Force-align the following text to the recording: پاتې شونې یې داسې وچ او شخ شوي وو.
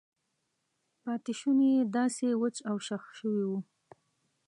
پاتې 1.03 1.33
شونې 1.39 1.67
یې 1.75 1.81
داسې 1.95 2.27
وچ 2.41 2.57
او 2.69 2.75
شخ 2.87 3.03
شوي 3.17 3.43
وو. 3.49 3.59